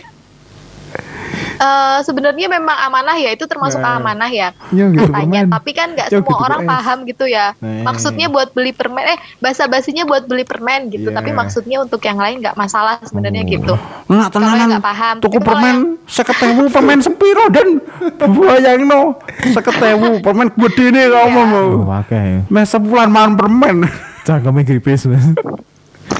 [1.64, 3.96] Eh, sebenarnya memang amanah ya itu termasuk Nah.
[3.96, 5.54] amanah ya Ya, gitu katanya permen.
[5.54, 6.68] tapi kan nggak Ya, semua gitu orang es.
[6.68, 7.84] paham gitu ya Nah.
[7.86, 11.16] maksudnya buat beli permen eh basa basinya buat beli permen gitu Iya.
[11.16, 13.50] tapi maksudnya untuk yang lain nggak masalah sebenarnya Oh.
[13.50, 17.68] gitu nak Kalau yang tenanan nggak paham, tuku tapi permen seketewu permen sepiro dan
[18.20, 19.02] bayangno
[19.46, 21.16] seketewu permen gede nih Iya.
[21.16, 21.68] kau mau.
[21.82, 22.44] Oh, akeh.
[22.46, 23.76] Mes sebulan makan permen.
[24.22, 25.32] Cangkeme gripis, Mas.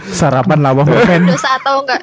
[0.10, 1.28] Sarapan lawah permen.
[1.28, 2.00] dosa atau enggak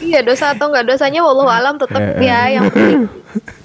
[0.00, 3.23] iya dosa atau enggak dosanya wallahu alam tetap Eh, ya yang penting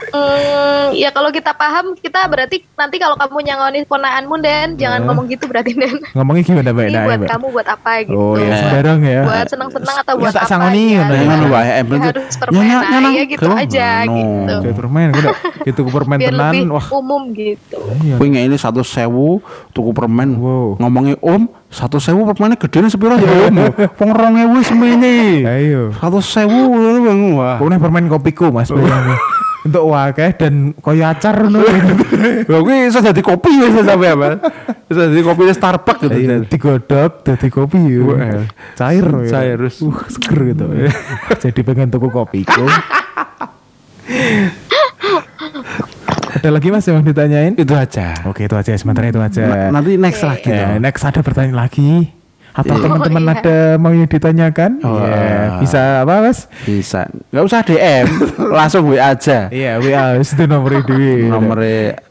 [0.10, 5.06] Hmm, ya kalau kita paham kita berarti nanti kalau kamu nyangoni ponaanmu Den jangan Eh.
[5.06, 6.86] ngomong gitu berarti Den Ngomongnya gimana, Mbak?
[6.86, 9.22] ini Nah, buat kamu buat apa gitu Oh ya, sembarang ya.
[9.22, 11.20] buat senang-senang atau Ya, buat apa sangoni, ya, ngono ya.
[11.20, 14.18] Ya, Ngono wae, ya harus permen nah, ya gitu Kalau aja ngono.
[14.18, 15.08] gitu Kayak permen,
[15.62, 16.52] gitu ke permen biar tenan.
[16.52, 18.16] lebih Wah, umum gitu iya.
[18.18, 19.40] Kuwi ngene satu sewu
[19.72, 20.30] tuku permen.
[20.36, 20.82] Wow.
[20.82, 23.56] Ngomongi om satu sewu permennya gede sepiro ya om.
[23.94, 25.46] Wong rong ewu semene.
[25.46, 25.94] Ayo.
[25.94, 26.74] Satu sewu
[27.38, 27.62] wah.
[27.62, 28.74] Pokoknya permen kopiku, Mas.
[29.60, 31.60] Untuk wakeh dan koyo acar ngono.
[32.50, 34.40] Lha kuwi iso dadi kopi wis sampe apa?
[34.88, 36.16] Iso dadi kopi Starbucks gitu.
[36.16, 38.00] Iya, digodok dadi kopi ya.
[38.02, 38.44] Wah.
[38.74, 39.30] Cair ya.
[39.30, 39.60] Cair.
[39.60, 40.64] Uh, seger gitu.
[41.38, 42.64] Jadi pengen tuku kopiku.
[46.30, 47.54] Ada lagi Mas yang mau ditanyain?
[47.54, 48.14] Itu aja.
[48.26, 49.44] Oke, itu aja sementara itu aja.
[49.44, 52.16] Na- Nanti next lagi Ya, next ada pertanyaan lagi.
[52.60, 52.84] Atau Iya.
[52.84, 53.40] teman-teman Oh, iya.
[53.40, 54.72] ada mau yang ditanyakan?
[54.84, 55.00] Oh.
[55.00, 55.60] Iya.
[55.60, 56.40] Bisa apa, Mas?
[56.64, 57.08] Bisa.
[57.32, 58.06] Enggak usah DM,
[58.60, 59.48] langsung WA aja.
[59.48, 61.26] Iya, WA wis itu nomor dewi.
[61.26, 62.04] Nomornya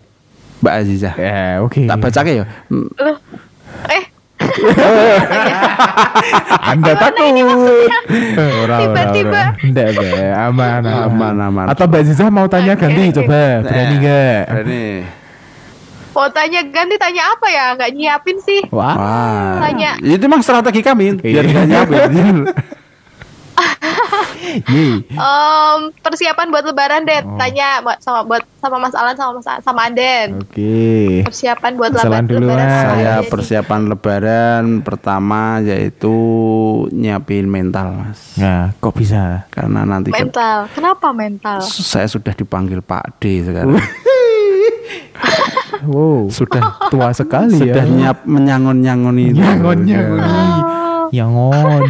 [0.58, 1.10] Mbak Aziza.
[1.14, 1.84] Ya, oke.
[1.84, 2.44] Tak baca ya.
[2.70, 3.16] Loh,
[3.86, 4.04] eh
[6.64, 7.90] Anda takut.
[8.54, 9.42] Tiba-tiba.
[9.60, 9.88] Enggak.
[10.38, 11.66] Aman, Aman, aman.
[11.68, 13.62] Atau Mbak Ziza mau tanya Oke, ganti coba.
[13.62, 14.42] Berani enggak?
[14.48, 14.84] Berani.
[16.10, 18.94] Mau tanya ganti tanya apa ya nggak nyiapin sih Wah.
[18.94, 19.54] Wah.
[19.62, 19.96] Tanya.
[19.98, 21.42] Itu memang strategi kami biar Iya.
[21.44, 21.96] kita nyampe.
[24.48, 25.02] Ye.
[25.04, 27.36] Em, persiapan buat lebaran deh Oh.
[27.36, 31.20] tanya buat sama buat sama Mas Alan sama Mas sama Aden Oke.
[31.22, 36.14] persiapan buat lebaran dulu, lebaran Saya persiapan lebaran pertama yaitu
[36.90, 38.18] nyiapin mental, Mas.
[38.34, 39.44] Nah, kok bisa?
[39.50, 43.74] Karena nanti mental kenapa mental saya sudah dipanggil Pak D sekarang.
[45.84, 46.26] Wow.
[46.28, 47.88] sudah Tua sekali sudah ya.
[47.88, 49.38] nyiap menyangon-nyangoni itu.
[49.38, 50.18] Nyangon, nyangon.
[50.18, 51.82] Oh, Yangon.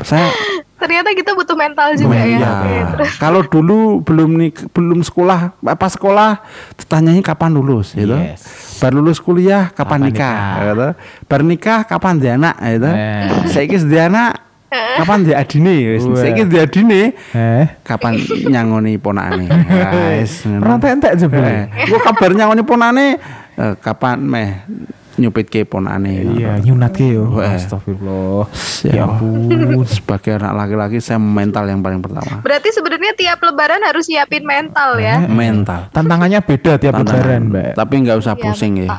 [0.00, 0.28] Saya
[0.76, 2.52] ternyata kita butuh mental juga ya Iya.
[2.92, 3.12] Terus.
[3.16, 6.44] Kalau dulu belum nih belum sekolah, apa sekolah
[6.76, 8.12] ditanyanya kapan lulus gitu.
[8.14, 8.44] Yes.
[8.78, 10.54] Baru lulus kuliah kapan, Kapan nikah, nikah.
[10.60, 10.88] gitu.
[11.24, 12.90] Baru nikah kapan dia anak gitu.
[12.90, 13.48] Eh.
[13.48, 14.44] Saiki dia anak
[14.98, 16.04] kapan dia adine wis.
[16.04, 16.16] Wah.
[16.16, 17.64] Saiki dia adine Eh.
[17.80, 19.46] kapan nyangoni ponakane.
[19.46, 21.36] Guys, Rantai entek coba.
[21.42, 23.06] Eh, gua kabar nyangoni ponakane
[23.54, 24.50] eh, kapan meh
[25.14, 26.26] nyupit ke ponakane.
[26.34, 27.38] Iya, nyunat ke yo.
[27.38, 28.50] Astagfirullah.
[28.82, 29.86] Ya Ya ampun.
[29.86, 32.42] Sebagai anak laki-laki saya mental yang paling pertama.
[32.42, 35.86] berarti sebenarnya tiap lebaran harus nyiapin mental ya Mental.
[35.88, 37.14] Tantangannya beda tiap Tantangan.
[37.14, 37.70] lebaran, Mbak.
[37.74, 38.90] Tapi nggak usah Iya, pusing ya.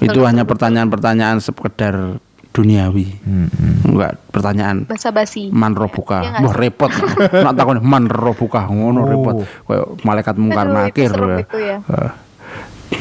[0.00, 2.16] Itu hanya pertanyaan-pertanyaan sekedar
[2.54, 3.06] duniawi.
[3.20, 3.82] Mm-mm.
[3.84, 6.22] Enggak pertanyaan basa basi man robuka.
[6.22, 6.90] Iya nggak Wah repot.
[7.34, 9.04] Nak takon man robuka ngono Oh.
[9.04, 9.34] repot.
[9.42, 11.10] Kayak malaikat mungkar nakir.
[11.10, 11.78] itu ya.
[11.82, 12.12] Eh,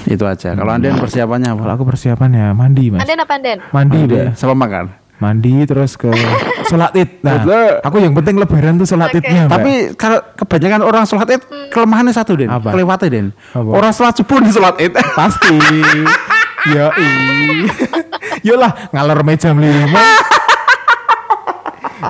[0.09, 0.57] itu aja.
[0.57, 1.77] Kalau Anda persiapannya Kalau apa?
[1.77, 3.05] aku persiapannya mandi, Mas.
[3.05, 4.33] Anden apa Anden Mandi, Mbak.
[4.33, 4.85] Sama makan.
[5.13, 6.09] Mandi terus ke
[6.65, 7.21] sholat id.
[7.21, 7.45] Nah,
[7.79, 9.53] aku yang penting lebaran tuh sholat idnya, Mbak.
[9.53, 12.73] Tapi kalau kebanyakan orang sholat id kelemahannya satu den, Apa?
[12.73, 13.27] kelewatnya den.
[13.53, 13.69] Apa?
[13.69, 14.91] Orang sholat subuh di sholat id.
[15.13, 15.55] pasti.
[16.73, 16.87] Yo
[18.43, 20.03] Yolah ngalor meja lima.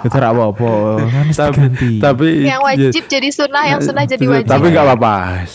[0.02, 0.74] Itu rak apa-apa.
[1.54, 2.02] Ganti.
[2.02, 5.46] tapi yang wajib jadi sunnah yang sunnah jadi wajib Tapi nggak apa-apa.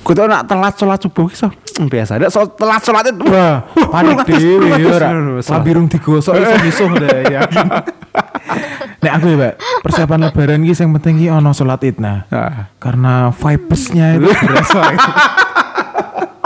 [0.00, 1.52] Kudu nak telat sholat subuh so
[1.84, 2.16] biasa.
[2.16, 3.24] Ada so, telat sholat itu.
[3.28, 5.08] Wah, panik dewe ya ora.
[5.12, 5.52] Sholat.
[5.52, 7.40] Lambirung digosok iso misuh deh ya.
[9.04, 12.24] Nek aku ya, Mbak, persiapan lebaran iki sing penting iki ono salat Id nah.
[12.32, 12.72] Ah.
[12.80, 14.80] Karena vibes-nya itu berasa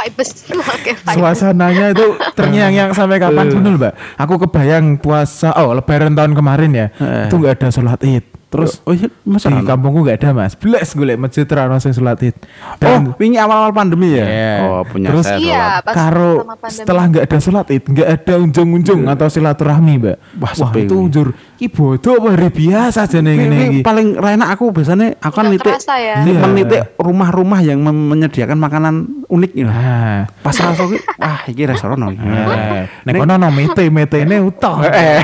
[0.08, 0.30] vibes
[1.16, 3.92] suasananya itu terngiang-ngiang sampai kapan pun Mbak.
[4.16, 6.86] Aku kebayang puasa oh lebaran tahun kemarin ya.
[6.96, 7.28] Eh.
[7.28, 8.37] Itu enggak ada salat Id.
[8.48, 10.56] Terus oh iya masa di kampungku enggak ada, Mas.
[10.56, 12.32] Belas golek masjid ra ono sing salat Id.
[12.80, 14.24] Oh, wingi awal-awal pandemi ya.
[14.24, 14.52] Iya.
[14.64, 15.82] Oh, punya Terus- saya iya sholat.
[15.82, 16.30] pas karo
[16.66, 21.28] setelah nggak ada sholat id nggak ada unjung-unjung atau silaturahmi mbak Wah, wah, itu unjur
[21.54, 25.34] ki bodoh apa hari biasa aja nih Ini, ini ini paling enak aku biasanya aku
[25.34, 26.14] kan Nggak nitik ya.
[26.18, 26.40] ini Iya.
[26.40, 28.94] menitik rumah-rumah yang menyediakan makanan
[29.26, 29.66] unik ini.
[29.66, 31.98] nah Pas masuk iki, wah iki restoran.
[32.08, 35.20] Eh, nek kono no mete mete ini utah Eh,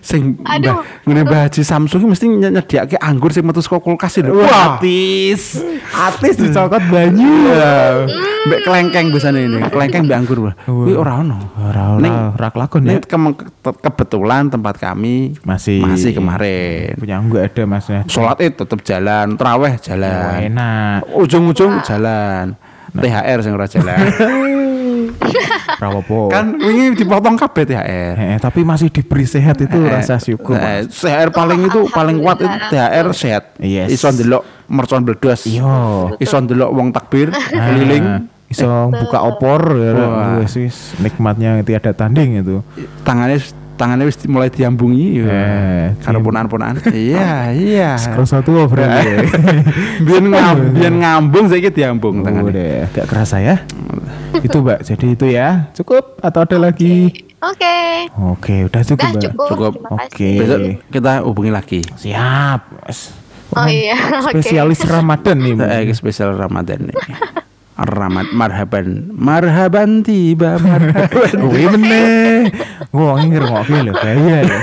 [0.00, 0.82] sing Aduh.
[1.04, 4.40] Mbah Haji Samsung iki mesti wingi nyediake anggur sing metu saka kulkas lho.
[4.40, 4.80] Wah.
[4.80, 5.60] Atis.
[5.92, 7.28] Atis dicokot banyu.
[7.52, 8.08] Iya.
[8.42, 10.38] Mbek kelengkeng biasanya ini, kelengkeng mbek anggur.
[10.48, 10.54] Wah.
[10.64, 11.38] Kuwi ora ono.
[11.60, 12.98] Ora Ning- ora kelakon ya.
[13.62, 16.96] Kebetulan tempat kami Masih masih kemarin.
[16.96, 18.00] punya enggak ada masnya.
[18.08, 20.98] Sholat itu tetap jalan, teraweh Oh, jalan, enak.
[21.12, 22.56] ujung-ujung jalan.
[22.92, 23.98] THR sing ora jalan.
[25.78, 26.30] Apa-apa.
[26.30, 28.14] kan wingi dipotong kabeh THR.
[28.14, 30.54] Eh, tapi masih diberi sehat itu Eh, rasa syukur.
[30.54, 30.86] eh.
[30.86, 33.44] THR paling itu paling kuat itu THR sehat.
[33.58, 33.90] Yes.
[33.90, 35.44] Iso ndelok mercon bledos.
[35.44, 36.14] Iya.
[36.16, 38.04] Iso ndelok wong takbir keliling.
[38.04, 40.36] Ah, iso buka opor ya Wah.
[40.38, 42.60] wis wis nikmatnya tiada tanding itu.
[43.02, 43.40] Tangannya
[43.82, 45.26] tangannya wis mulai diambungi ya.
[45.26, 46.78] Eh, Karo ponan-ponan.
[46.86, 47.90] Iya, iya.
[48.02, 49.10] Skor satu oh, berarti.
[49.10, 49.18] ya.
[49.98, 52.54] Biyen ngambung, biyen ngambung saiki diambung Oh, tangannya.
[52.54, 53.58] deh, gak kerasa ya.
[54.46, 55.48] itu Mbak, jadi itu ya.
[55.74, 57.10] Cukup atau ada lagi?
[57.42, 58.06] Oke.
[58.30, 59.24] Oke, udah cukup, Udah Mbak.
[59.26, 59.48] cukup.
[59.50, 59.72] Cukup.
[59.98, 60.30] Oke.
[60.38, 61.80] Besok kita hubungi lagi.
[61.82, 62.60] Siap.
[63.52, 63.98] Oh iya,
[64.30, 64.38] oke.
[64.38, 65.52] Spesialis Ramadan nih.
[65.58, 65.68] Mbak.
[65.68, 66.96] Eh, spesial Ramadan nih.
[67.82, 69.10] Ramad marhaban.
[69.10, 71.30] Marhaban tiba marhaban.
[71.42, 72.54] Kuwi meneh.
[72.94, 74.58] Wong iki ngrungokke lho, bahaya lho.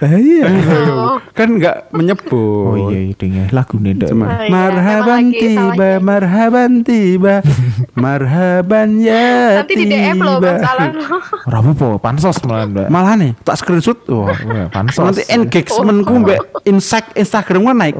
[0.00, 0.44] Bahaya.
[0.90, 2.66] Oh, kan enggak menyebut.
[2.66, 3.46] Oh iya, iya ding ya.
[3.54, 4.10] Lagune ndak.
[4.12, 7.34] Cuma, Oh iya, marhaban tiba, marhaban tiba,
[8.04, 10.18] marhaban ya Nanti di DM.
[10.20, 10.90] Bang Salan.
[11.46, 12.88] Ora apa-apa, pansos malah, Mbak.
[12.90, 13.98] Malah nih, tak screenshot.
[14.12, 14.34] Wah,
[14.68, 15.00] pansos.
[15.00, 17.94] nanti engagementku mbak insight Instagram gua naik.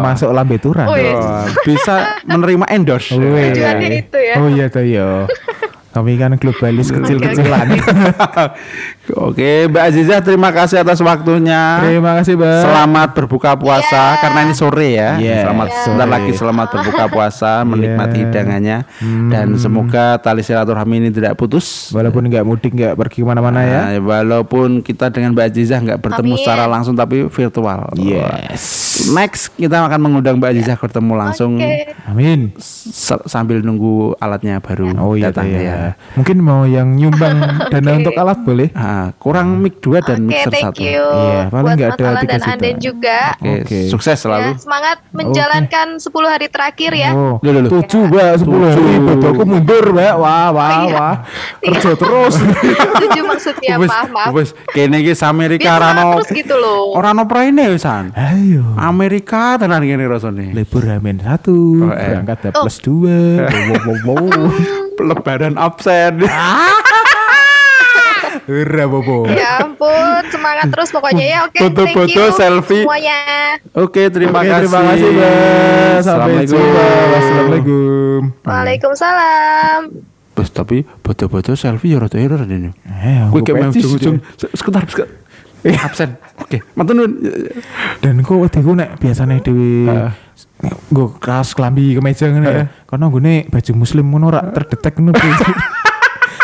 [0.00, 0.86] Masuk lambe turan.
[0.88, 1.44] Oh, iya.
[1.66, 3.14] Bisa menerima endorse.
[3.90, 4.34] Itu ya.
[4.38, 5.26] Oh iya tuh ya.
[5.90, 7.66] Kami kan globalis kecil-kecilan.
[9.12, 11.80] Oke, Mbak Aziza terima kasih atas waktunya.
[11.80, 12.58] Terima kasih, Mbak.
[12.62, 14.20] Selamat berbuka puasa Iya.
[14.20, 15.10] karena ini sore ya.
[15.16, 15.78] Yes, Selamat Iya.
[15.80, 18.22] sebentar lagi selamat berbuka puasa, menikmati Iya.
[18.24, 18.78] hidangannya
[19.28, 21.88] dan semoga tali silaturahmi ini tidak putus.
[21.90, 23.80] Walaupun nggak mudik nggak pergi ke mana-mana ya.
[23.88, 26.40] Nah, walaupun kita dengan Mbak Aziza nggak bertemu Amin.
[26.40, 27.88] secara langsung tapi virtual.
[27.96, 28.62] Yes.
[29.08, 31.94] Next kita akan mengundang Mbak Aziza bertemu langsung Oke.
[32.04, 32.52] Amin.
[32.58, 35.62] se- sambil nunggu alatnya baru Oh iya datang tuh ya.
[35.62, 35.78] ya.
[36.12, 37.36] Mungkin mau yang nyumbang
[37.72, 38.68] dana untuk alat boleh?
[38.74, 40.82] Ah, kurang mic 2 dan Oke, mixer thank 1.
[40.82, 41.04] you.
[41.04, 42.50] Iya, paling buat nggak Mas ada tiga dan juta.
[42.50, 43.18] Anden juga.
[43.34, 43.78] Oke, Oke.
[43.88, 44.42] sukses selalu.
[44.46, 47.10] Ya, semangat menjalankan 10 hari terakhir ya.
[47.12, 47.70] Oh, Loh, loh, loh.
[47.72, 48.82] tujuh mbak, sepuluh Tujuh.
[48.82, 50.94] hari, bodohku mundur mbak, wah, wah, Oh, iya.
[50.94, 51.14] wah,
[51.60, 52.34] kerja terus.
[53.02, 54.32] Tujuh maksudnya, Wes, maaf, maaf.
[54.32, 56.92] wes, kene iki Amerika semangat rano terus gitu loh.
[56.92, 58.10] ora ono praine wisan.
[58.12, 60.52] Ayo, Amerika tenan kene rasane.
[60.52, 62.18] libur Amin satu, Oh, eh.
[62.18, 62.62] berangkat Oh.
[62.62, 64.50] plus dua, wow, wow, wow.
[65.00, 66.20] Lebaran absen.
[68.50, 69.30] Hurra, bobo.
[69.30, 69.94] Ya ampun,
[70.26, 71.38] semangat terus pokoknya ya.
[71.46, 72.82] Oke, Foto-foto, thank you selfie.
[72.82, 73.18] semuanya.
[73.72, 74.66] Oke, terima Oke, kasih.
[74.66, 75.30] terima kasih mbak,
[76.02, 76.50] sampai Assalamualaikum.
[76.50, 78.20] jumpa, wassalamualaikum.
[78.42, 79.80] Waalaikumsalam.
[80.30, 82.74] Bos, tapi foto-foto selfie ya rada error ini.
[82.82, 84.16] Eh, Gue aku kayak mau ujung-ujung.
[84.34, 85.08] Sebentar, sebentar.
[85.60, 86.16] Eh, absen.
[86.40, 87.12] Oke, mantan nun.
[88.00, 90.10] Dan kok wediku nek biasanya dewi Heeh.
[90.88, 92.64] gue kaos kelambi kemeja ngene ya.
[92.84, 95.12] Karena gue nih baju muslim ngono terdetek ngono.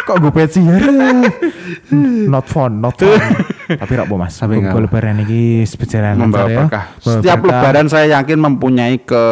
[0.07, 0.79] Kok gue peci ya?
[2.33, 3.19] Not fun, not fun.
[3.67, 4.39] Tapi rak mas?
[4.39, 6.59] Tapi Gue lebaran ini berjalan membawa ya.
[6.63, 6.85] berkah.
[6.99, 7.59] Setiap berkah.
[7.59, 9.23] lebaran saya yakin mempunyai ke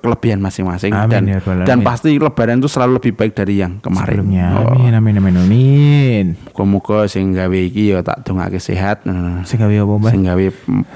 [0.00, 4.24] kelebihan masing-masing dan ya dan pasti lebaran itu selalu lebih baik dari yang kemarin.
[4.24, 4.46] sebelumnya.
[4.56, 4.72] Oh.
[4.72, 6.24] Amin, amin, amin, amin.
[6.48, 9.04] Muga-muga sing gawe iki ya tak dongake sehat.
[9.04, 10.10] Nah, Sing gawe apa mbak?
[10.10, 10.44] Sing gawe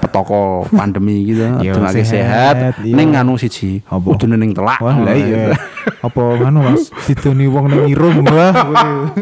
[0.01, 2.73] petoko pandemi gitu, Yo, dongake sehat, sehat.
[2.81, 2.93] iya.
[2.97, 4.09] Ning anu siji, Apa?
[4.09, 4.81] udune ning telak.
[4.81, 5.53] Lah iya.
[5.53, 5.53] gitu.
[5.99, 6.89] Apa nganu Mas?
[7.05, 8.53] Dituni wong nang irung wah.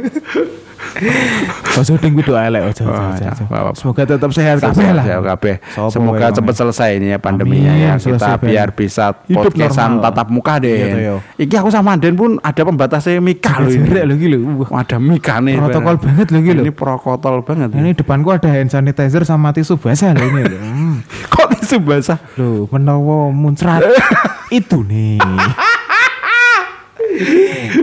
[1.77, 2.89] Ojo ding kudu elek ojo.
[2.89, 3.33] ojo, ya.
[3.73, 5.05] Semoga tetap sehat kabeh lah.
[5.05, 5.62] ya kabeh.
[5.89, 7.91] Semoga wae, cepat selesai ini ya pandeminya ya.
[7.95, 10.77] Kita biar bisa podcastan tatap muka Iya, deh.
[10.89, 11.15] toh, yo.
[11.38, 14.10] Iki aku sama Den pun ada pembatasnya mika loh Jarak ini.
[14.10, 14.39] lho iki lho.
[14.65, 15.55] Ada mika nih.
[15.55, 16.63] Protokol banget lho iki lho.
[16.65, 17.69] Ini protokol banget.
[17.73, 20.57] Ini depanku ada hand sanitizer sama tisu basah lho ini lho.
[20.67, 21.03] Hmm.
[21.27, 22.17] kok tisu basah?
[22.38, 23.86] Loh, menawa muncrat.
[24.49, 25.19] Itu nih.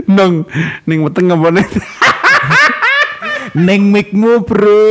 [0.08, 0.44] Nong,
[0.84, 1.62] ning weteng ngepone.
[3.54, 4.82] Neng mikmu, Bro.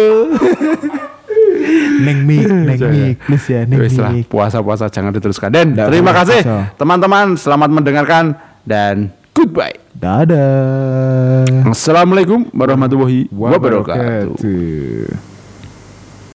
[2.03, 4.27] neng mik, neng mik, please ya, neng mik.
[4.31, 5.51] puasa-puasa jangan diteruskan.
[5.51, 6.41] Dan Nggak terima kasih
[6.79, 9.75] teman-teman, selamat mendengarkan dan goodbye.
[9.95, 11.67] Dadah.
[11.71, 14.35] Assalamualaikum warahmatullahi wabarakatuh.
[14.35, 15.32] Wabarakatuh.